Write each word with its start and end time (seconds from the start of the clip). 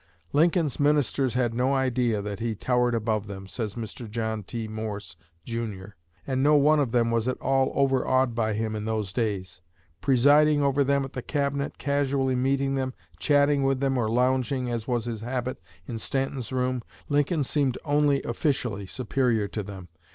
"Lincoln's 0.33 0.79
ministers 0.79 1.35
had 1.35 1.53
no 1.53 1.75
idea 1.75 2.23
that 2.23 2.39
he 2.39 2.55
towered 2.55 2.95
above 2.95 3.27
them," 3.27 3.45
says 3.45 3.75
Mr. 3.75 4.09
John 4.09 4.41
T. 4.41 4.67
Morse, 4.67 5.15
Jr., 5.45 5.89
"and 6.25 6.41
no 6.41 6.55
one 6.55 6.79
of 6.79 6.91
them 6.91 7.11
was 7.11 7.27
at 7.27 7.39
all 7.39 7.71
overawed 7.75 8.33
by 8.33 8.53
him 8.53 8.75
in 8.75 8.85
those 8.85 9.13
days. 9.13 9.61
Presiding 10.01 10.59
over 10.63 10.83
them 10.83 11.05
at 11.05 11.13
the 11.13 11.21
Cabinet, 11.21 11.77
casually 11.77 12.35
meeting 12.35 12.73
them, 12.73 12.95
chatting 13.19 13.61
with 13.61 13.79
them 13.79 13.95
or 13.95 14.09
lounging 14.09 14.71
as 14.71 14.87
was 14.87 15.05
his 15.05 15.21
habit 15.21 15.61
in 15.87 15.99
Stanton's 15.99 16.51
room, 16.51 16.81
Lincoln 17.07 17.43
seemed 17.43 17.77
only 17.85 18.23
officially 18.23 18.87
superior 18.87 19.47
to 19.49 19.61
them. 19.61 19.87